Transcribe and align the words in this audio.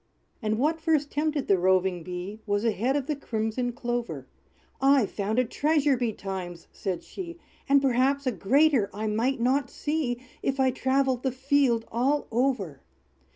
And 0.41 0.57
what 0.57 0.81
first 0.81 1.11
tempted 1.11 1.47
the 1.47 1.59
roving 1.59 2.01
Bee, 2.01 2.39
Was 2.47 2.65
a 2.65 2.71
head 2.71 2.95
of 2.95 3.05
the 3.05 3.15
crimson 3.15 3.71
clover. 3.71 4.25
"I've 4.81 5.11
found 5.11 5.37
a 5.37 5.45
treasure 5.45 5.95
betimes!" 5.95 6.65
said 6.71 7.03
she, 7.03 7.37
"And 7.69 7.83
perhaps 7.83 8.25
a 8.25 8.31
greater 8.31 8.89
I 8.95 9.05
might 9.05 9.39
not 9.39 9.69
see, 9.69 10.17
If 10.41 10.59
I 10.59 10.71
travelled 10.71 11.21
the 11.21 11.31
field 11.31 11.85
all 11.91 12.25
over. 12.31 12.81